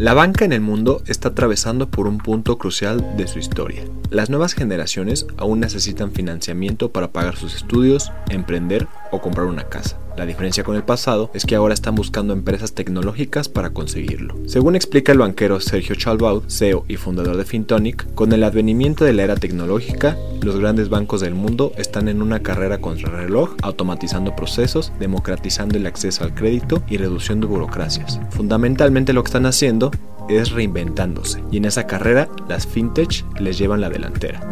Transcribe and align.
La 0.00 0.14
banca 0.14 0.46
en 0.46 0.54
el 0.54 0.62
mundo 0.62 1.02
está 1.08 1.28
atravesando 1.28 1.90
por 1.90 2.06
un 2.06 2.16
punto 2.16 2.56
crucial 2.56 3.18
de 3.18 3.26
su 3.28 3.38
historia. 3.38 3.84
Las 4.08 4.30
nuevas 4.30 4.54
generaciones 4.54 5.26
aún 5.36 5.60
necesitan 5.60 6.12
financiamiento 6.12 6.90
para 6.90 7.12
pagar 7.12 7.36
sus 7.36 7.54
estudios, 7.54 8.10
emprender 8.30 8.88
o 9.12 9.20
comprar 9.20 9.44
una 9.44 9.64
casa. 9.64 9.98
La 10.20 10.26
diferencia 10.26 10.64
con 10.64 10.76
el 10.76 10.82
pasado 10.82 11.30
es 11.32 11.46
que 11.46 11.54
ahora 11.54 11.72
están 11.72 11.94
buscando 11.94 12.34
empresas 12.34 12.74
tecnológicas 12.74 13.48
para 13.48 13.70
conseguirlo. 13.70 14.36
Según 14.44 14.76
explica 14.76 15.12
el 15.12 15.18
banquero 15.18 15.60
Sergio 15.60 15.94
Chalbaud, 15.94 16.42
CEO 16.46 16.84
y 16.88 16.96
fundador 16.96 17.38
de 17.38 17.46
Fintonic, 17.46 18.06
con 18.14 18.34
el 18.34 18.44
advenimiento 18.44 19.06
de 19.06 19.14
la 19.14 19.22
era 19.22 19.36
tecnológica, 19.36 20.18
los 20.42 20.58
grandes 20.58 20.90
bancos 20.90 21.22
del 21.22 21.34
mundo 21.34 21.72
están 21.78 22.06
en 22.06 22.20
una 22.20 22.40
carrera 22.40 22.82
contra 22.82 23.08
el 23.08 23.16
reloj, 23.16 23.56
automatizando 23.62 24.36
procesos, 24.36 24.92
democratizando 25.00 25.78
el 25.78 25.86
acceso 25.86 26.22
al 26.22 26.34
crédito 26.34 26.82
y 26.86 26.98
reduciendo 26.98 27.48
burocracias. 27.48 28.20
Fundamentalmente 28.28 29.14
lo 29.14 29.22
que 29.22 29.28
están 29.28 29.46
haciendo 29.46 29.90
es 30.28 30.50
reinventándose, 30.50 31.42
y 31.50 31.56
en 31.56 31.64
esa 31.64 31.86
carrera 31.86 32.28
las 32.46 32.66
fintech 32.66 33.24
les 33.40 33.56
llevan 33.56 33.80
la 33.80 33.88
delantera. 33.88 34.46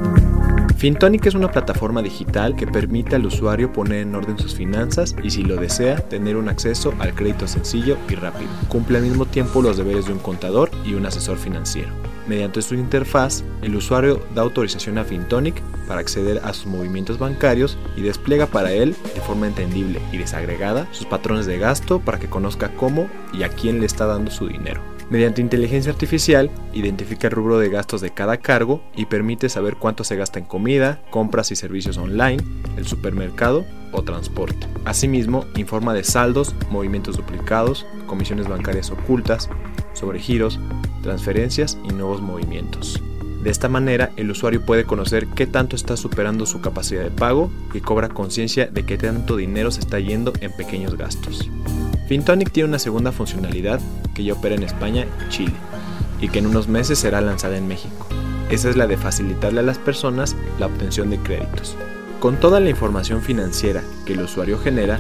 Fintonic 0.79 1.27
es 1.27 1.35
una 1.35 1.51
plataforma 1.51 2.03
digital 2.03 2.55
que 2.55 2.65
permite 2.65 3.17
al 3.17 3.27
usuario 3.27 3.73
poner 3.73 4.03
en 4.03 4.15
orden 4.15 4.39
sus 4.39 4.55
finanzas 4.55 5.17
y 5.25 5.31
si 5.31 5.43
lo 5.43 5.57
desea 5.57 5.97
tener 5.97 6.37
un 6.37 6.49
acceso 6.49 6.95
al 7.01 7.17
crédito 7.17 7.49
sencillo 7.49 7.99
y 8.09 8.15
rápido. 8.15 8.49
Cumple 8.69 8.99
al 8.99 9.05
mismo 9.05 9.27
tiempo 9.27 9.61
los 9.61 9.77
deberes 9.77 10.07
de 10.07 10.13
un 10.13 10.21
contador 10.21 10.71
y 10.85 10.95
un 10.95 11.05
asesor 11.05 11.37
financiero. 11.37 11.89
Mediante 12.29 12.63
su 12.63 12.77
interfaz, 12.77 13.43
el 13.63 13.75
usuario 13.75 14.23
da 14.37 14.43
autorización 14.43 14.99
a 14.99 15.05
Fintonic 15.05 15.61
para 15.89 15.99
acceder 15.99 16.41
a 16.45 16.53
sus 16.53 16.67
movimientos 16.67 17.19
bancarios 17.19 17.77
y 17.97 18.03
despliega 18.03 18.47
para 18.47 18.71
él, 18.71 18.95
de 19.17 19.21
forma 19.21 19.49
entendible 19.49 20.01
y 20.13 20.19
desagregada, 20.19 20.87
sus 20.93 21.07
patrones 21.07 21.47
de 21.47 21.59
gasto 21.59 21.99
para 21.99 22.21
que 22.21 22.31
conozca 22.31 22.71
cómo 22.77 23.09
y 23.33 23.43
a 23.43 23.49
quién 23.49 23.81
le 23.81 23.87
está 23.87 24.07
dando 24.07 24.31
su 24.31 24.47
dinero. 24.47 24.81
Mediante 25.11 25.41
inteligencia 25.41 25.91
artificial, 25.91 26.51
identifica 26.75 27.29
el 27.29 27.33
rubro 27.33 27.59
de 27.59 27.71
gastos 27.71 28.03
de 28.03 28.11
cada 28.11 28.37
cargo 28.37 28.83
y 28.95 29.07
permite 29.07 29.49
saber 29.49 29.77
cuánto 29.77 30.05
se 30.05 30.17
gasta 30.17 30.39
en 30.39 30.45
comida, 30.45 31.01
compras 31.11 31.51
y 31.51 31.57
servicios 31.57 31.97
online, 31.97 32.43
el 32.77 32.87
supermercado 32.87 33.65
o 33.93 34.03
transporte. 34.03 34.67
Asimismo, 34.85 35.47
informa 35.57 35.95
de 35.95 36.05
saldos, 36.05 36.55
movimientos 36.71 37.17
duplicados, 37.17 37.87
comisiones 38.07 38.49
bancarias 38.49 38.91
ocultas, 38.91 39.49
sobregiros, 39.95 40.61
transferencias 41.03 41.79
y 41.85 41.89
nuevos 41.89 42.21
movimientos. 42.21 43.03
De 43.43 43.51
esta 43.51 43.69
manera, 43.71 44.11
el 44.17 44.31
usuario 44.31 44.67
puede 44.67 44.85
conocer 44.85 45.27
qué 45.29 45.47
tanto 45.47 45.75
está 45.75 45.97
superando 45.97 46.45
su 46.45 46.61
capacidad 46.61 47.03
de 47.03 47.11
pago 47.11 47.51
y 47.73 47.81
cobra 47.81 48.09
conciencia 48.09 48.67
de 48.67 48.85
qué 48.85 48.99
tanto 48.99 49.37
dinero 49.37 49.71
se 49.71 49.81
está 49.81 50.01
yendo 50.01 50.35
en 50.41 50.55
pequeños 50.55 50.99
gastos. 50.99 51.49
Fintonic 52.09 52.53
tiene 52.53 52.71
una 52.71 52.79
segunda 52.79 53.13
funcionalidad 53.13 53.81
que 54.15 54.25
ya 54.25 54.33
opera 54.33 54.55
en 54.55 54.63
España 54.63 55.07
y 55.27 55.29
Chile, 55.29 55.53
y 56.23 56.29
que 56.29 56.39
en 56.39 56.47
unos 56.47 56.67
meses 56.67 56.99
será 56.99 57.21
lanzada 57.21 57.59
en 57.59 57.69
México. 57.69 58.07
Esa 58.51 58.71
es 58.71 58.77
la 58.77 58.87
de 58.87 58.97
facilitarle 58.97 59.61
a 59.61 59.63
las 59.63 59.77
personas 59.77 60.35
la 60.59 60.67
obtención 60.67 61.11
de 61.11 61.19
créditos. 61.19 61.77
Con 62.19 62.41
toda 62.41 62.61
la 62.61 62.71
información 62.71 63.21
financiera 63.21 63.83
que 64.07 64.15
el 64.15 64.23
usuario 64.23 64.59
genera, 64.59 64.99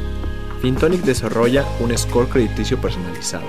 Fintonic 0.60 1.00
desarrolla 1.00 1.64
un 1.80 1.96
score 1.96 2.28
crediticio 2.28 2.78
personalizado. 2.78 3.46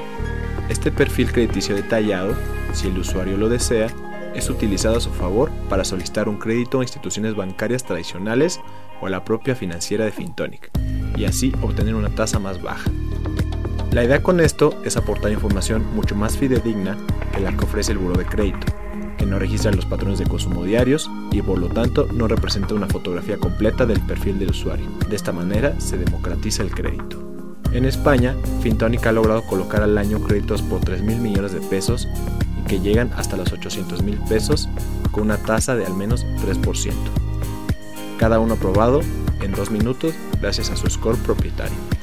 Este 0.70 0.90
perfil 0.90 1.30
crediticio 1.30 1.76
detallado, 1.76 2.36
si 2.72 2.88
el 2.88 2.98
usuario 2.98 3.36
lo 3.36 3.50
desea, 3.50 3.88
es 4.34 4.50
utilizado 4.50 4.98
a 4.98 5.02
su 5.02 5.12
favor 5.12 5.52
para 5.68 5.84
solicitar 5.84 6.30
un 6.30 6.38
crédito 6.38 6.80
a 6.80 6.84
instituciones 6.84 7.36
bancarias 7.36 7.84
tradicionales 7.84 8.62
o 9.02 9.08
a 9.08 9.10
la 9.10 9.26
propia 9.26 9.54
financiera 9.54 10.06
de 10.06 10.12
Fintonic, 10.12 10.72
y 11.18 11.26
así 11.26 11.52
obtener 11.62 11.96
una 11.96 12.16
tasa 12.16 12.40
más 12.40 12.62
baja. 12.62 12.90
La 13.92 14.04
idea 14.04 14.22
con 14.22 14.40
esto 14.40 14.80
es 14.86 14.98
aportar 14.98 15.32
información 15.32 15.84
mucho 15.96 16.16
más 16.16 16.38
fidedigna 16.38 16.96
que 17.34 17.40
la 17.40 17.52
que 17.58 17.66
ofrece 17.66 17.92
el 17.92 17.98
buro 17.98 18.16
de 18.16 18.26
crédito, 18.26 18.68
que 19.18 19.26
no 19.26 19.40
registra 19.40 19.72
los 19.72 19.88
patrones 19.88 20.20
de 20.20 20.28
consumo 20.28 20.64
diarios 20.64 21.10
y 21.32 21.42
por 21.42 21.58
lo 21.58 21.70
tanto 21.70 22.08
no 22.14 22.28
representa 22.28 22.76
una 22.76 22.86
fotografía 22.86 23.38
completa 23.38 23.88
del 23.88 24.00
perfil 24.02 24.38
del 24.38 24.52
usuario. 24.52 24.86
De 25.10 25.16
esta 25.16 25.32
manera 25.32 25.80
se 25.80 25.98
democratiza 25.98 26.62
el 26.62 26.70
crédito. 26.70 27.18
En 27.72 27.86
España, 27.86 28.36
Fintonic 28.62 29.08
ha 29.08 29.12
logrado 29.12 29.42
colocar 29.48 29.82
al 29.82 29.98
año 29.98 30.22
créditos 30.22 30.62
por 30.62 30.82
3 30.82 31.02
mil 31.02 31.18
millones 31.18 31.54
de 31.54 31.62
pesos 31.62 32.08
y 32.60 32.68
que 32.68 32.80
llegan 32.80 33.12
hasta 33.16 33.38
los 33.38 33.52
800 33.52 34.04
mil 34.04 34.20
pesos 34.30 34.70
con 35.12 35.24
una 35.24 35.38
tasa 35.38 35.76
de 35.76 35.88
al 35.88 35.96
menos 35.96 36.28
3%. 36.46 36.94
Cada 38.20 38.40
uno 38.40 38.54
aprobado 38.54 39.02
en 39.42 39.52
dos 39.52 39.72
minutos 39.72 40.14
gracias 40.40 40.70
a 40.70 40.76
su 40.76 40.88
score 40.90 41.18
propietario. 41.18 41.99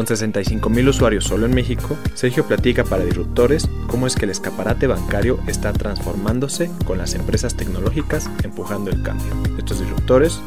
Con 0.00 0.06
65.000 0.06 0.88
usuarios 0.88 1.24
solo 1.24 1.44
en 1.44 1.52
México, 1.52 1.94
Sergio 2.14 2.46
platica 2.46 2.84
para 2.84 3.04
Disruptores 3.04 3.68
cómo 3.86 4.06
es 4.06 4.16
que 4.16 4.24
el 4.24 4.30
escaparate 4.30 4.86
bancario 4.86 5.38
está 5.46 5.74
transformándose 5.74 6.70
con 6.86 6.96
las 6.96 7.12
empresas 7.12 7.54
tecnológicas 7.54 8.30
empujando 8.42 8.90
el 8.90 9.02
cambio. 9.02 9.30
Estos 9.58 9.78
Disruptores, 9.80 10.40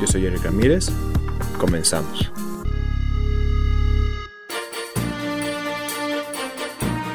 yo 0.00 0.08
soy 0.08 0.26
Eric 0.26 0.42
Ramírez, 0.42 0.90
comenzamos. 1.56 2.32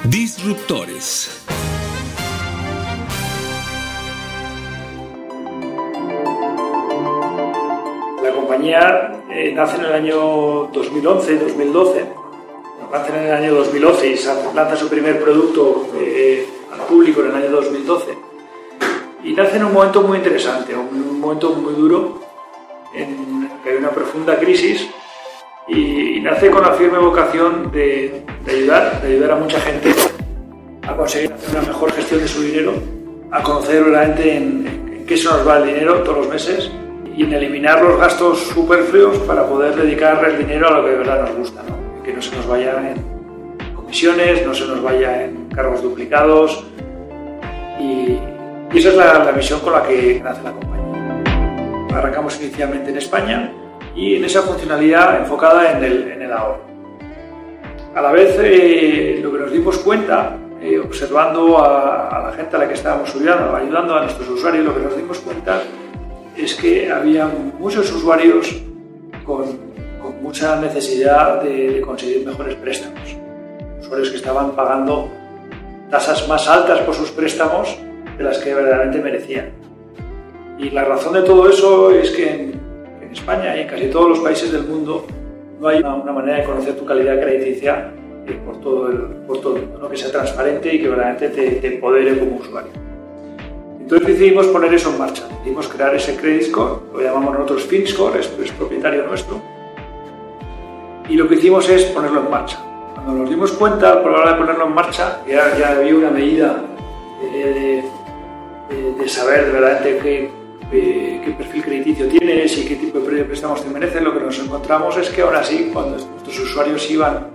Disruptores. 0.06 1.46
La 8.24 8.32
compañía 8.34 9.21
eh, 9.34 9.54
nace 9.54 9.78
en 9.78 9.86
el 9.86 9.94
año 9.94 10.70
2011, 10.74 11.38
2012. 11.38 12.06
Nace 12.92 13.10
en 13.14 13.24
el 13.24 13.32
año 13.32 13.56
2011 13.56 14.08
y 14.08 14.16
lanza 14.54 14.76
su 14.76 14.90
primer 14.90 15.24
producto 15.24 15.88
eh, 15.96 16.46
al 16.74 16.82
público 16.82 17.22
en 17.22 17.28
el 17.28 17.36
año 17.36 17.52
2012. 17.52 18.18
Y 19.24 19.32
nace 19.34 19.56
en 19.56 19.66
un 19.66 19.74
momento 19.74 20.02
muy 20.02 20.18
interesante, 20.18 20.76
un, 20.76 21.22
momento 21.22 21.52
muy 21.52 21.74
duro, 21.76 22.20
en 22.94 23.50
que 23.64 23.70
hay 23.70 23.78
una 23.78 23.92
profunda 23.92 24.38
crisis 24.38 24.90
y, 25.68 26.20
nace 26.20 26.52
con 26.52 26.64
la 26.64 26.74
firme 26.74 26.98
vocación 26.98 27.72
de, 27.72 28.24
ayudar, 28.48 29.02
de 29.02 29.14
ayudar 29.14 29.32
a 29.32 29.36
mucha 29.38 29.62
gente 29.62 29.94
a 30.88 30.96
conseguir 30.96 31.32
hacer 31.32 31.50
una 31.58 31.68
mejor 31.68 31.92
gestión 31.94 32.20
de 32.20 32.28
su 32.28 32.42
dinero, 32.42 32.74
a 33.32 33.42
conocer 33.42 33.84
realmente 33.84 34.36
en, 34.36 34.68
en 34.98 35.06
qué 35.06 35.16
se 35.16 35.26
nos 35.26 35.48
va 35.48 35.60
el 35.60 35.68
dinero 35.68 36.02
todos 36.04 36.18
los 36.18 36.28
meses 36.28 36.70
y 37.16 37.24
en 37.24 37.34
eliminar 37.34 37.82
los 37.82 38.00
gastos 38.00 38.40
superfluos 38.48 39.18
para 39.20 39.46
poder 39.46 39.76
dedicar 39.76 40.24
el 40.26 40.38
dinero 40.38 40.68
a 40.68 40.72
lo 40.78 40.86
que 40.86 40.92
de 40.92 40.98
verdad 40.98 41.22
nos 41.22 41.36
gusta, 41.36 41.62
¿no? 41.68 42.04
que 42.04 42.14
no 42.14 42.22
se 42.22 42.36
nos 42.36 42.48
vaya 42.48 42.92
en 42.92 43.74
comisiones, 43.76 44.46
no 44.46 44.54
se 44.54 44.66
nos 44.66 44.82
vaya 44.82 45.26
en 45.26 45.48
cargos 45.50 45.84
duplicados 45.84 46.66
y, 47.80 48.18
esa 48.74 48.88
es 48.88 48.96
la, 48.96 49.26
la, 49.26 49.32
visión 49.34 49.60
con 49.60 49.74
la 49.74 49.84
que 49.84 50.22
nace 50.24 50.42
la 50.44 50.54
compañía. 50.54 51.94
Arrancamos 51.94 52.42
inicialmente 52.42 52.90
en 52.90 52.98
España 52.98 53.52
y 53.94 54.16
en 54.16 54.24
esa 54.24 54.44
funcionalidad 54.44 55.20
enfocada 55.20 55.74
en 55.74 55.84
el, 55.84 56.12
en 56.14 56.22
el 56.22 56.32
ahorro. 56.32 56.62
A 57.94 58.02
la 58.02 58.14
vez, 58.14 58.40
eh, 58.42 59.20
lo 59.22 59.34
que 59.34 59.40
nos 59.40 59.52
dimos 59.52 59.78
cuenta, 59.80 60.38
eh, 60.62 60.80
observando 60.80 61.58
a, 61.58 62.08
a, 62.08 62.30
la 62.30 62.32
gente 62.32 62.56
a 62.56 62.60
la 62.60 62.68
que 62.70 62.76
estábamos 62.76 63.14
ayudando, 63.14 63.58
ayudando 63.58 63.96
a 63.96 64.04
nuestros 64.04 64.30
usuarios, 64.30 64.64
lo 64.64 64.74
que 64.74 64.84
nos 64.84 64.96
dimos 64.96 65.20
cuenta 65.20 65.62
es 66.38 66.56
que 66.56 66.92
había 66.92 67.30
muchos 67.60 67.92
usuarios 67.92 68.62
con, 69.26 69.72
mucha 70.22 70.60
necesidad 70.62 71.42
de, 71.42 71.82
conseguir 71.82 72.26
mejores 72.26 72.56
préstamos. 72.56 73.16
Usuarios 73.80 74.10
que 74.10 74.18
estaban 74.18 74.52
pagando 74.52 75.10
tasas 75.90 76.28
más 76.28 76.48
altas 76.48 76.80
por 76.82 76.94
sus 76.94 77.12
préstamos 77.12 77.78
de 78.18 78.24
las 78.24 78.38
que 78.38 78.54
verdaderamente 78.54 79.00
merecían. 79.00 79.50
Y 80.58 80.70
la 80.70 80.86
razón 80.86 81.14
de 81.14 81.22
todo 81.24 81.50
eso 81.50 81.92
es 81.92 82.12
que 82.12 82.30
en, 82.30 82.62
España 83.12 83.58
y 83.58 83.62
en 83.62 83.68
casi 83.68 83.88
todos 83.88 84.10
los 84.10 84.20
países 84.20 84.54
del 84.54 84.64
mundo 84.64 85.06
no 85.60 85.68
hay 85.68 85.80
una, 85.80 85.96
una 85.96 86.14
manera 86.14 86.38
de 86.38 86.44
conocer 86.46 86.76
tu 86.76 86.86
calidad 86.86 87.20
crediticia 87.20 87.92
eh, 88.26 88.40
por, 88.46 88.62
todo 88.62 88.90
el, 88.90 88.98
por 89.28 89.42
todo 89.42 89.58
el 89.58 89.64
mundo, 89.64 89.80
¿no? 89.80 89.90
que 89.90 89.98
sea 89.98 90.12
transparente 90.12 90.74
y 90.74 90.80
que 90.80 90.88
verdaderamente 90.88 91.30
te, 91.30 91.52
te 91.60 91.76
empodere 91.76 92.18
como 92.18 92.38
usuario. 92.38 92.72
Entonces 93.92 94.08
decidimos 94.08 94.48
poner 94.48 94.74
eso 94.74 94.90
en 94.90 95.00
marcha, 95.00 95.28
decidimos 95.28 95.68
crear 95.68 95.94
ese 95.94 96.16
credit 96.16 96.44
score, 96.44 96.80
lo 96.94 97.02
llamamos 97.02 97.34
nosotros 97.34 97.64
FinScore, 97.64 98.22
es, 98.22 98.32
es 98.42 98.52
propietario 98.54 99.06
nuestro, 99.06 99.42
y 101.10 101.18
lo 101.18 101.28
que 101.28 101.36
hicimos 101.36 101.68
es 101.68 101.84
ponerlo 101.88 102.22
en 102.22 102.32
marcha. 102.32 102.58
Cuando 102.94 103.16
nos 103.16 103.30
dimos 103.30 103.52
cuenta, 103.52 104.02
por 104.02 104.14
la 104.14 104.20
hora 104.20 104.32
de 104.32 104.38
ponerlo 104.38 104.68
en 104.68 104.74
marcha, 104.74 105.20
ya, 105.28 105.72
había 105.72 105.94
una 105.94 106.10
medida 106.10 106.64
de, 107.34 107.84
de, 108.70 108.94
de 108.94 109.10
saber 109.10 109.52
verdad 109.52 109.84
qué, 109.84 110.32
perfil 111.38 111.62
crediticio 111.62 112.08
tienes 112.08 112.58
y 112.60 112.66
qué 112.66 112.76
tipo 112.78 112.98
de 112.98 113.26
préstamos 113.26 113.62
te 113.62 113.70
merecen, 113.70 114.06
lo 114.06 114.18
que 114.18 114.24
nos 114.24 114.40
encontramos 114.40 114.96
es 114.96 115.10
que 115.10 115.22
aún 115.22 115.36
así, 115.36 115.70
cuando 115.74 115.98
nuestros 115.98 116.40
usuarios 116.40 116.90
iban 116.90 117.28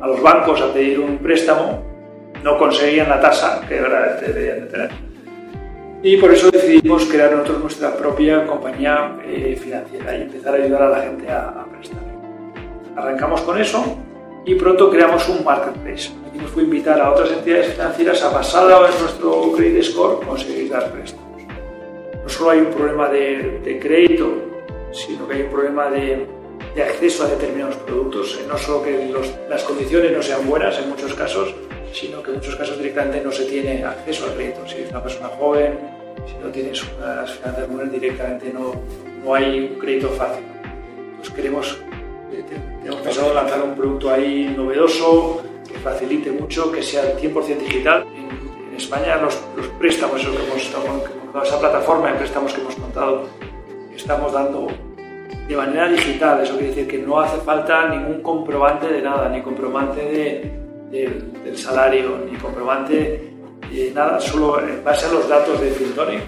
a 0.00 0.06
los 0.06 0.22
bancos 0.22 0.60
a 0.60 0.72
pedir 0.72 1.00
un 1.00 1.18
préstamo, 1.18 1.82
no 2.44 2.56
conseguían 2.58 3.08
la 3.08 3.20
tasa 3.20 3.60
que 3.68 3.80
ahora 3.80 4.20
deberían 4.20 4.60
de 4.60 4.66
tener. 4.66 5.05
Y 6.02 6.16
por 6.18 6.32
eso 6.32 6.50
decidimos 6.50 7.04
crear 7.06 7.32
nosotros 7.32 7.60
nuestra 7.60 7.96
propia 7.96 8.46
compañía 8.46 9.16
eh, 9.24 9.58
financiera 9.60 10.16
y 10.16 10.22
empezar 10.22 10.54
a 10.54 10.62
ayudar 10.62 10.82
a 10.82 10.90
la 10.90 11.02
gente 11.02 11.28
a, 11.28 11.48
a, 11.48 11.66
prestar. 11.66 12.00
Arrancamos 12.94 13.40
con 13.40 13.58
eso 13.58 13.98
y 14.44 14.54
pronto 14.54 14.90
creamos 14.90 15.28
un 15.28 15.44
marketplace. 15.44 16.10
Y 16.34 16.38
nos 16.38 16.50
fue 16.50 16.62
invitar 16.62 17.00
a 17.00 17.10
otras 17.10 17.32
entidades 17.32 17.72
financieras 17.72 18.22
a 18.22 18.30
basada 18.30 18.88
en 18.88 19.00
nuestro 19.00 19.52
credit 19.52 19.82
score 19.82 20.24
conseguir 20.24 20.70
dar 20.70 20.92
préstamos. 20.92 21.42
No 22.22 22.28
solo 22.28 22.50
hay 22.50 22.58
un 22.58 22.72
problema 22.72 23.08
de, 23.08 23.60
de 23.64 23.78
crédito, 23.78 24.32
sino 24.92 25.26
que 25.26 25.34
hay 25.34 25.42
un 25.42 25.50
problema 25.50 25.88
de, 25.90 26.26
de, 26.74 26.82
acceso 26.82 27.24
a 27.24 27.28
determinados 27.28 27.76
productos. 27.76 28.38
No 28.46 28.58
solo 28.58 28.82
que 28.82 29.08
los, 29.12 29.32
las 29.48 29.62
condiciones 29.64 30.12
no 30.12 30.22
sean 30.22 30.46
buenas 30.46 30.78
en 30.78 30.88
muchos 30.88 31.14
casos, 31.14 31.54
sino 31.96 32.22
que 32.22 32.30
en 32.30 32.36
muchos 32.36 32.56
casos 32.56 32.76
directamente 32.76 33.22
no 33.22 33.32
se 33.32 33.44
tiene 33.44 33.82
acceso 33.82 34.26
al 34.26 34.34
crédito. 34.34 34.68
Si 34.68 34.82
es 34.82 34.90
una 34.90 35.02
persona 35.02 35.28
joven, 35.28 35.78
si 36.26 36.34
no 36.44 36.50
tienes 36.50 36.84
unas 36.98 37.30
finanzas 37.32 37.68
buenas, 37.68 37.92
directamente 37.92 38.52
no, 38.52 38.74
no 39.24 39.34
hay 39.34 39.70
un 39.72 39.78
crédito 39.78 40.08
fácil. 40.10 40.44
Pues 41.16 41.30
queremos, 41.30 41.80
eh, 42.32 42.44
hemos 42.84 43.00
pensado 43.00 43.32
lanzar 43.32 43.62
un 43.62 43.74
producto 43.74 44.10
ahí 44.10 44.52
novedoso, 44.54 45.42
que 45.66 45.78
facilite 45.78 46.30
mucho, 46.32 46.70
que 46.70 46.82
sea 46.82 47.16
100% 47.16 47.58
digital. 47.60 48.06
En, 48.14 48.68
en 48.68 48.76
España 48.76 49.16
los, 49.16 49.40
los, 49.56 49.66
préstamos, 49.78 50.20
eso 50.20 50.36
que 50.36 50.44
hemos 50.44 50.60
estado, 50.60 50.84
esa 51.42 51.58
plataforma 51.58 52.12
de 52.12 52.18
préstamos 52.18 52.52
que 52.52 52.60
hemos 52.60 52.78
montado, 52.78 53.24
estamos 53.94 54.32
dando 54.34 54.66
de 55.48 55.56
manera 55.56 55.88
digital. 55.88 56.42
Eso 56.42 56.58
quiere 56.58 56.68
decir 56.68 56.88
que 56.88 56.98
no 56.98 57.18
hace 57.18 57.38
falta 57.38 57.88
ningún 57.88 58.20
comprobante 58.20 58.86
de 58.86 59.00
nada, 59.00 59.30
ni 59.30 59.40
comprobante 59.40 60.02
de, 60.02 60.65
del, 61.04 61.56
salario, 61.56 62.18
ni 62.30 62.36
comprobante, 62.38 63.32
eh, 63.72 63.92
nada, 63.94 64.20
solo 64.20 64.60
en 64.60 64.82
base 64.84 65.06
a 65.06 65.12
los 65.12 65.28
datos 65.28 65.60
de 65.60 65.70
Fintonic. 65.70 66.22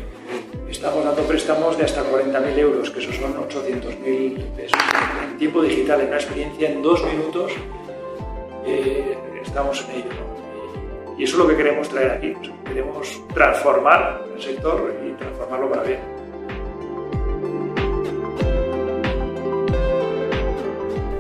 Estamos 0.69 1.05
dando 1.05 1.23
préstamos 1.23 1.79
de 1.79 1.85
hasta 1.85 2.03
40.000 2.03 2.59
euros, 2.59 2.91
que 2.91 3.01
eso 3.01 3.13
son 3.13 3.35
800.000 3.49 4.45
pesos. 4.55 4.79
En 5.31 5.39
tiempo 5.39 5.63
digital, 5.63 6.03
en 6.03 6.09
una 6.09 6.17
experiencia 6.17 6.71
en 6.71 6.83
dos 6.83 7.03
minutos, 7.05 7.53
eh, 8.67 9.17
estamos 9.43 9.85
en 9.89 10.03
ello. 10.03 10.11
Y 11.17 11.25
eso 11.25 11.37
es 11.37 11.39
lo 11.39 11.49
que 11.49 11.57
queremos 11.57 11.89
traer 11.89 12.13
aquí. 12.13 12.35
Queremos 12.65 13.21
transformar 13.35 14.25
el 14.37 14.43
sector 14.43 14.95
y 15.05 15.13
transformarlo 15.13 15.71
para 15.71 15.83
bien. 15.83 16.01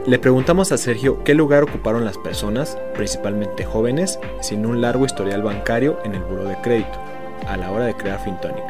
Le 0.09 0.19
preguntamos 0.19 0.73
a 0.73 0.79
Sergio 0.79 1.23
qué 1.23 1.35
lugar 1.35 1.65
ocuparon 1.65 2.07
las 2.07 2.17
personas, 2.17 2.79
principalmente 2.95 3.67
jóvenes, 3.67 4.19
sin 4.41 4.65
un 4.65 4.81
largo 4.81 5.05
historial 5.05 5.43
bancario 5.43 5.99
en 6.03 6.15
el 6.15 6.23
buro 6.23 6.45
de 6.45 6.57
crédito, 6.63 6.99
a 7.47 7.59
la 7.59 7.71
hora 7.71 7.85
de 7.85 7.93
crear 7.93 8.19
Fintonic, 8.19 8.65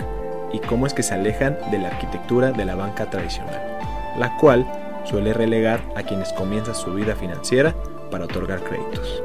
y 0.53 0.59
cómo 0.59 0.85
es 0.85 0.95
que 0.95 1.05
se 1.05 1.15
alejan 1.15 1.57
de 1.71 1.79
la 1.79 1.91
arquitectura 1.91 2.51
de 2.51 2.65
la 2.65 2.75
banca 2.75 3.09
tradicional, 3.09 3.63
la 4.19 4.37
cual 4.39 4.67
suele 5.05 5.33
relegar 5.33 5.81
a 5.95 6.03
quienes 6.03 6.33
comienzan 6.33 6.75
su 6.75 6.93
vida 6.93 7.15
financiera 7.15 7.73
para 8.11 8.25
otorgar 8.25 8.61
créditos. 8.65 9.23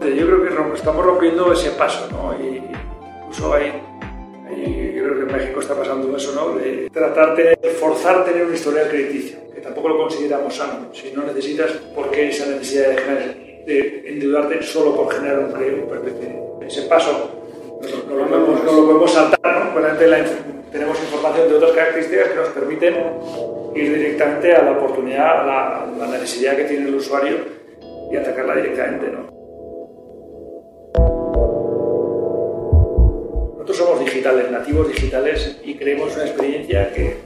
Yo 0.00 0.24
creo 0.24 0.70
que 0.70 0.74
estamos 0.74 1.04
rompiendo 1.04 1.52
ese 1.52 1.72
paso, 1.72 2.08
¿no? 2.10 2.34
Incluso 2.42 3.52
hay, 3.52 3.74
México 5.32 5.60
está 5.60 5.74
pasando 5.74 6.16
eso, 6.16 6.32
¿no? 6.34 6.58
De 6.58 6.88
forzar 7.80 8.24
tener 8.24 8.44
un 8.44 8.54
historial 8.54 8.88
crediticio, 8.88 9.38
que 9.54 9.60
tampoco 9.60 9.88
lo 9.88 9.98
consideramos 9.98 10.54
sano. 10.54 10.92
Si 10.92 11.12
no 11.12 11.24
necesitas, 11.24 11.72
¿por 11.94 12.10
qué 12.10 12.28
esa 12.28 12.46
necesidad 12.46 12.88
de, 12.90 12.96
generar, 12.96 13.34
de 13.66 14.04
endeudarte 14.06 14.62
solo 14.62 14.94
por 14.94 15.12
generar 15.12 15.38
un 15.40 15.52
crédito? 15.52 16.60
Ese 16.66 16.82
paso 16.82 17.30
no, 18.08 18.16
lo, 18.16 18.26
podemos, 18.28 18.64
no 18.64 18.72
lo 18.72 18.86
podemos 18.86 19.10
saltar. 19.10 19.40
La, 19.42 19.98
tenemos 20.70 20.98
información 21.00 21.48
de 21.48 21.56
otras 21.56 21.72
características 21.72 22.28
que 22.28 22.34
nos 22.34 22.48
permiten 22.48 22.94
ir 23.74 23.94
directamente 23.94 24.54
a 24.54 24.62
la 24.62 24.72
oportunidad, 24.72 25.40
a 25.40 25.46
la, 25.46 25.82
a 25.82 25.86
la 25.98 26.06
necesidad 26.06 26.56
que 26.56 26.64
tiene 26.64 26.88
el 26.88 26.94
usuario 26.94 27.38
y 28.10 28.16
atacarla 28.16 28.56
directamente, 28.56 29.08
¿no? 29.08 29.31
Somos 33.82 34.04
digitales, 34.04 34.50
nativos 34.50 34.88
digitales, 34.88 35.60
y 35.64 35.74
creemos 35.74 36.14
una 36.14 36.26
experiencia 36.26 36.92
que 36.92 37.16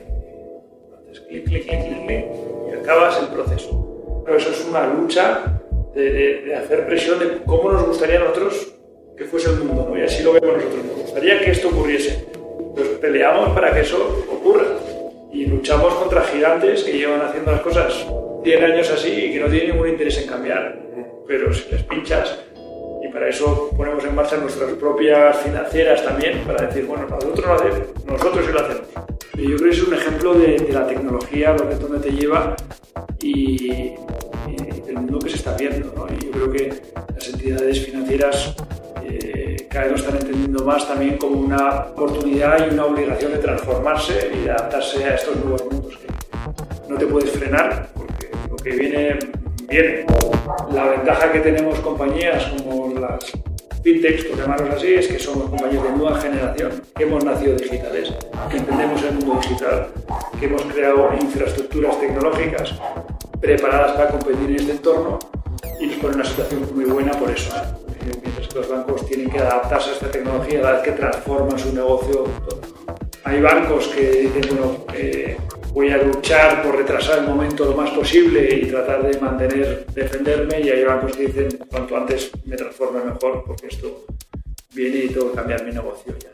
haces 1.02 1.20
clic, 1.20 1.44
clic, 1.44 1.64
clic, 1.64 2.06
clic, 2.06 2.24
y 2.70 2.74
acabas 2.74 3.20
el 3.20 3.28
proceso. 3.28 4.22
Pero 4.24 4.38
eso 4.38 4.50
es 4.50 4.64
una 4.64 4.86
lucha 4.86 5.60
de, 5.94 6.10
de, 6.12 6.42
de, 6.42 6.54
hacer 6.54 6.86
presión 6.86 7.18
de 7.18 7.42
cómo 7.44 7.72
nos 7.72 7.86
gustaría 7.86 8.16
a 8.16 8.20
nosotros 8.20 8.74
que 9.16 9.24
fuese 9.24 9.50
el 9.50 9.56
mundo, 9.56 9.88
¿no? 9.90 9.98
y 9.98 10.02
así 10.02 10.22
lo 10.22 10.32
vemos 10.32 10.56
nosotros. 10.56 10.84
Nos 10.84 11.02
gustaría 11.02 11.40
que 11.40 11.50
esto 11.50 11.68
ocurriese. 11.68 12.26
Pues 12.74 12.88
peleamos 13.00 13.50
para 13.50 13.72
que 13.72 13.80
eso 13.80 14.24
ocurra. 14.30 14.66
Y 15.32 15.46
luchamos 15.46 15.94
contra 15.94 16.22
gigantes 16.22 16.82
que 16.84 16.92
llevan 16.92 17.20
haciendo 17.20 17.52
las 17.52 17.60
cosas 17.60 18.06
100 18.44 18.64
años 18.64 18.90
así 18.90 19.10
y 19.10 19.32
que 19.32 19.40
no 19.40 19.48
tienen 19.48 19.70
ningún 19.70 19.88
interés 19.88 20.18
en 20.18 20.28
cambiar. 20.28 20.78
Pero 21.26 21.52
si 21.52 21.70
les 21.70 21.82
pinchas, 21.82 22.38
para 23.16 23.30
eso 23.30 23.70
ponemos 23.74 24.04
en 24.04 24.14
marcha 24.14 24.36
nuestras 24.36 24.74
propias 24.74 25.38
financieras 25.38 26.04
también, 26.04 26.44
para 26.44 26.66
decir, 26.66 26.84
bueno, 26.84 27.06
nosotros 27.08 27.46
lo 27.46 27.54
hacemos, 27.54 27.80
nosotros 28.04 28.44
sí 28.44 28.52
lo 28.52 28.60
hacemos. 28.60 28.86
Y 29.38 29.50
yo 29.50 29.56
creo 29.56 29.70
que 29.70 29.76
es 29.76 29.88
un 29.88 29.94
ejemplo 29.94 30.34
de, 30.34 30.58
de 30.58 30.72
la 30.74 30.86
tecnología, 30.86 31.54
lo 31.54 31.66
que 31.66 31.76
donde 31.76 31.98
te 32.00 32.10
lleva 32.10 32.54
y, 33.22 33.72
y, 33.72 33.96
el 34.86 34.94
mundo 34.96 35.18
que 35.20 35.30
se 35.30 35.36
está 35.36 35.56
viendo. 35.56 35.94
¿no? 35.96 36.06
Y 36.14 36.26
yo 36.26 36.30
creo 36.30 36.52
que 36.52 36.82
las 37.14 37.26
entidades 37.26 37.86
financieras 37.86 38.54
eh, 39.02 39.66
cada 39.70 39.86
vez 39.86 39.92
lo 39.92 39.98
están 39.98 40.16
entendiendo 40.20 40.62
más 40.66 40.86
también 40.86 41.16
como 41.16 41.40
una 41.40 41.86
oportunidad 41.94 42.66
y 42.66 42.74
una 42.74 42.84
obligación 42.84 43.32
de 43.32 43.38
transformarse 43.38 44.30
y 44.34 44.44
de 44.44 44.50
adaptarse 44.50 45.02
a 45.06 45.14
estos 45.14 45.36
nuevos 45.36 45.64
mundos 45.64 45.96
que 45.96 46.92
no 46.92 46.98
te 46.98 47.06
puedes 47.06 47.30
frenar 47.30 47.88
porque 47.94 48.28
lo 48.50 48.56
que 48.56 48.70
viene 48.72 49.18
viene. 49.68 50.06
La 50.72 50.84
ventaja 50.84 51.32
que 51.32 51.40
tenemos 51.40 51.78
compañías 51.80 52.44
como 52.56 52.98
las 52.98 53.32
fintechs, 53.82 54.24
por 54.24 54.38
llamarlos 54.38 54.74
así, 54.74 54.94
es 54.94 55.08
que 55.08 55.18
somos 55.18 55.48
compañías 55.50 55.82
de 55.82 55.90
nueva 55.90 56.20
generación, 56.20 56.82
que 56.94 57.04
hemos 57.04 57.24
nacido 57.24 57.56
digitales, 57.56 58.12
que 58.50 58.56
entendemos 58.56 59.02
el 59.02 59.14
mundo 59.14 59.40
digital, 59.40 59.88
que 60.38 60.46
hemos 60.46 60.62
creado 60.62 61.10
infraestructuras 61.20 62.00
tecnológicas 62.00 62.74
preparadas 63.40 63.92
para 63.92 64.08
competir 64.08 64.50
en 64.50 64.56
este 64.56 64.72
entorno 64.72 65.18
y 65.80 65.86
nos 65.86 65.96
pone 65.96 66.14
en 66.14 66.20
una 66.20 66.28
situación 66.28 66.68
muy 66.74 66.84
buena 66.84 67.12
por 67.12 67.30
eso. 67.30 67.54
¿eh? 67.56 68.10
Mientras 68.22 68.48
que 68.48 68.58
los 68.58 68.68
bancos 68.68 69.06
tienen 69.06 69.30
que 69.30 69.38
adaptarse 69.38 69.90
a 69.90 69.92
esta 69.92 70.10
tecnología, 70.10 70.60
a 70.60 70.62
la 70.62 70.72
vez 70.72 70.82
que 70.82 70.92
transforman 70.92 71.58
su 71.58 71.72
negocio. 71.74 72.24
Hay 73.24 73.40
bancos 73.40 73.88
que 73.88 74.30
dicen, 74.32 74.56
bueno, 74.56 74.84
eh, 74.94 75.36
voy 75.76 75.90
a 75.90 75.98
luchar 75.98 76.62
por 76.62 76.74
retrasar 76.74 77.18
el 77.18 77.26
momento 77.26 77.66
lo 77.66 77.76
más 77.76 77.90
posible 77.90 78.48
y 78.62 78.64
tratar 78.64 79.06
de 79.06 79.20
mantener, 79.20 79.84
defenderme 79.92 80.62
y 80.62 80.70
hay 80.70 80.82
bancos 80.84 81.14
que 81.14 81.26
dicen 81.26 81.48
cuanto 81.70 81.98
antes 81.98 82.30
me 82.46 82.56
transforme 82.56 83.04
mejor 83.04 83.44
porque 83.46 83.66
esto 83.66 84.06
viene 84.72 85.04
y 85.04 85.08
tengo 85.08 85.30
que 85.30 85.36
cambiar 85.36 85.66
mi 85.66 85.72
negocio 85.72 86.14
ya. 86.18 86.30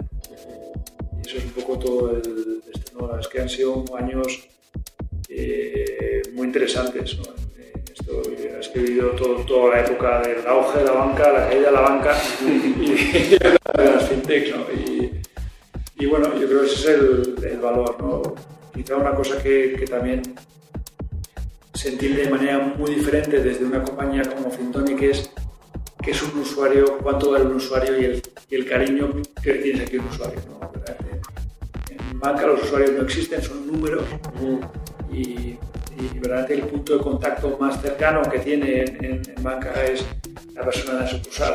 Y 1.19 1.27
eso 1.27 1.39
es 1.39 1.45
un 1.45 1.51
poco 1.51 1.77
todo 1.77 2.11
el. 2.13 2.63
Es 3.19 3.27
que 3.27 3.41
han 3.41 3.49
sido 3.49 3.85
años 3.97 4.49
eh, 5.29 6.23
muy 6.35 6.47
interesantes, 6.47 7.19
¿no? 7.19 7.25
Esto, 7.93 8.23
has 8.59 8.73
vivido 8.73 9.11
todo, 9.11 9.45
toda 9.45 9.75
la 9.75 9.81
época 9.81 10.21
del 10.21 10.47
auge 10.47 10.79
de 10.79 10.85
la 10.85 10.93
banca, 10.93 11.33
la 11.33 11.49
caída 11.49 11.67
de 11.67 11.73
la 11.73 11.81
banca 11.81 12.17
y 12.41 13.29
de 13.31 13.85
las 13.91 14.09
fintechs. 14.09 14.55
Y, 15.99 16.07
bueno, 16.07 16.33
yo 16.39 16.47
creo 16.47 16.61
que 16.61 16.67
ese 16.67 16.93
es 16.93 17.43
el, 17.45 17.59
valor. 17.61 18.35
Quizá 18.73 18.97
una 18.97 19.15
cosa 19.15 19.43
que, 19.43 19.85
también 19.89 20.23
se 21.75 21.91
entiende 21.91 22.25
de 22.25 22.31
manera 22.31 22.59
muy 22.59 22.95
diferente 22.95 23.43
desde 23.43 23.65
una 23.65 23.83
compañía 23.83 24.23
como 24.23 24.51
Fintonic 24.51 25.03
es 25.03 25.31
que 26.03 26.11
es 26.11 26.23
un 26.23 26.41
usuario, 26.41 26.99
cuánto 26.99 27.31
vale 27.31 27.45
un 27.45 27.57
usuario 27.57 27.99
y 28.01 28.23
el, 28.55 28.69
cariño 28.69 29.13
que 29.43 29.55
tienes 29.55 29.83
aquí 29.83 29.99
un 29.99 30.07
usuario. 30.07 30.41
¿no? 30.49 30.73
En 31.91 32.19
banca 32.19 32.47
los 32.47 32.63
usuarios 32.63 32.93
no 32.93 33.03
existen, 33.03 33.43
son 33.43 33.67
números 33.67 34.05
y 35.11 35.59
verdaderamente 36.19 36.55
el 36.55 36.63
punto 36.63 36.97
de 36.97 37.03
contacto 37.03 37.57
más 37.59 37.81
cercano 37.81 38.23
que 38.23 38.39
tiene 38.39 38.85
en, 39.01 39.23
banca 39.43 39.73
es 39.85 40.05
la 40.55 40.65
persona 40.65 40.99
de 40.99 41.05
la 41.05 41.07
sucursal. 41.09 41.55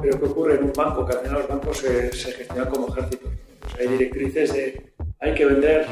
Pero 0.00 0.18
¿qué 0.18 0.24
ocurre 0.26 0.54
en 0.56 0.64
un 0.64 0.72
banco? 0.72 1.04
Que 1.06 1.12
al 1.12 1.20
final 1.20 1.38
los 1.40 1.48
bancos 1.48 1.78
se 1.78 2.10
gestionan 2.10 2.68
como 2.68 2.88
ejércitos. 2.88 3.30
hay 3.78 3.88
directrices 3.88 4.52
de 4.52 4.92
hay 5.20 5.34
que 5.34 5.44
vender 5.44 5.86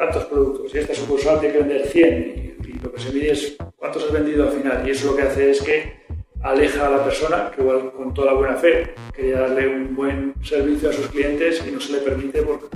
tantos 0.00 0.24
productos 0.24 0.74
y 0.74 0.78
esta 0.78 0.94
sucursal 0.94 1.38
tiene 1.40 1.52
que 1.52 1.60
vender 1.60 1.86
100 1.86 2.56
y, 2.64 2.80
lo 2.82 2.90
que 2.90 3.00
se 3.00 3.12
mide 3.12 3.32
es 3.32 3.56
cuántos 3.76 4.04
has 4.04 4.12
vendido 4.12 4.44
al 4.48 4.52
final 4.52 4.88
y 4.88 4.90
eso 4.90 5.10
lo 5.10 5.16
que 5.16 5.22
hace 5.22 5.50
es 5.50 5.60
que 5.60 6.00
aleja 6.42 6.86
a 6.86 6.90
la 6.90 7.04
persona 7.04 7.50
que 7.54 7.60
igual 7.60 7.92
con 7.92 8.14
toda 8.14 8.32
la 8.32 8.38
buena 8.38 8.56
fe 8.56 8.94
quería 9.14 9.40
darle 9.40 9.68
un 9.68 9.94
buen 9.94 10.32
servicio 10.42 10.88
a 10.88 10.92
sus 10.94 11.06
clientes 11.08 11.62
y 11.68 11.70
no 11.70 11.78
se 11.78 11.92
le 11.92 11.98
permite 11.98 12.40
por, 12.40 12.70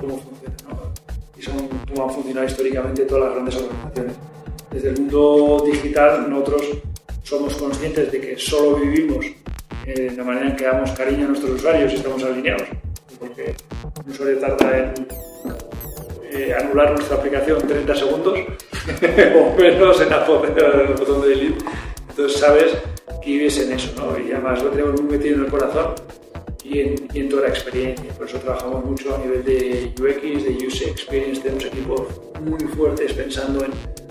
cómo 0.00 0.18
funciona. 0.18 0.56
Y 1.38 1.42
son 1.42 1.68
como 1.68 2.08
han 2.08 2.10
funcionado 2.10 2.46
históricamente 2.48 3.04
todas 3.04 3.26
las 3.26 3.34
grandes 3.34 3.56
organizaciones. 3.56 4.16
Desde 4.72 4.88
el 4.88 5.00
mundo 5.00 5.64
digital 5.64 6.28
nosotros 6.28 6.62
somos 7.22 7.54
conscientes 7.54 8.10
de 8.10 8.20
que 8.20 8.36
solo 8.36 8.78
vivimos 8.78 9.24
eh, 9.86 10.10
de 10.10 10.16
la 10.16 10.24
manera 10.24 10.48
en 10.48 10.56
que 10.56 10.64
damos 10.64 10.90
cariño 10.90 11.26
a 11.26 11.28
nuestros 11.28 11.52
usuarios 11.52 11.92
y 11.92 11.96
estamos 11.96 12.24
alineados. 12.24 12.66
Porque 13.20 13.54
un 14.04 14.10
usuario 14.10 14.38
tarda 14.38 14.78
en 14.78 14.94
eh, 16.34 16.52
anular 16.52 16.92
nuestra 16.92 17.16
aplicación 17.16 17.64
30 17.66 17.94
segundos 17.94 18.34
o 19.38 19.56
menos 19.56 20.00
en 20.00 20.08
poner 20.26 20.86
el 20.88 20.94
botón 20.94 21.22
de 21.22 21.28
delete. 21.28 21.64
Entonces 22.08 22.40
sabes 22.40 22.76
que 23.22 23.30
vives 23.30 23.58
en 23.58 23.72
eso, 23.72 23.92
¿no? 23.96 24.18
Y 24.18 24.32
además 24.32 24.62
lo 24.62 24.70
tenemos 24.70 25.00
muy 25.00 25.12
metido 25.12 25.36
en 25.36 25.44
el 25.44 25.50
corazón 25.50 25.94
y 26.64 26.80
en, 26.80 27.08
y 27.12 27.20
en, 27.20 27.28
toda 27.28 27.42
la 27.42 27.48
experiencia. 27.50 28.12
Por 28.14 28.26
eso 28.26 28.38
trabajamos 28.38 28.84
mucho 28.84 29.14
a 29.14 29.18
nivel 29.18 29.44
de 29.44 29.92
UX, 29.96 30.44
de 30.44 30.66
User 30.66 30.88
Experience. 30.88 31.40
Tenemos 31.40 31.66
equipos 31.66 32.00
muy 32.40 32.60
fuertes 32.68 33.12
pensando 33.12 33.64
en 33.64 33.70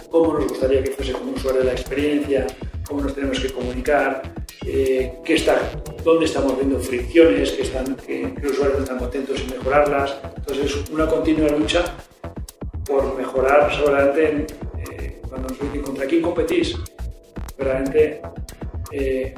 cómo 0.10 0.34
nos 0.34 0.48
gustaría 0.48 0.82
que 0.82 0.92
fuese 0.92 1.12
como 1.12 1.34
usuario 1.34 1.64
la 1.64 1.74
experiencia, 1.74 2.48
cómo 2.88 3.02
nos 3.02 3.16
tenemos 3.16 3.40
que 3.40 3.50
comunicar, 3.50 4.22
eh, 4.66 5.20
qué 5.26 5.34
está, 5.34 5.60
dónde 6.06 6.26
estamos 6.26 6.56
viendo 6.56 6.80
fricciones, 6.80 7.52
que, 7.52 7.64
están, 7.64 7.96
que, 7.96 8.34
los 8.42 8.54
usuarios 8.54 8.78
no 8.78 8.84
están 8.84 9.00
contentos 9.00 9.42
y 9.42 9.52
mejorarlas. 9.52 10.16
Entonces 10.38 10.66
es 10.66 10.90
una 10.90 11.06
continua 11.08 11.50
lucha 11.50 11.84
mejorar 13.44 13.76
seguramente 13.76 14.46
eh, 14.90 15.22
cuando 15.28 15.50
nos 15.50 15.60
dicen 15.60 15.82
contra 15.82 16.06
quién 16.06 16.22
competís, 16.22 16.76
verdaderamente 17.58 18.22
eh, 18.92 19.34